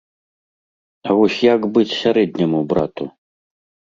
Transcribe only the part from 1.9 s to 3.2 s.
сярэдняму брату?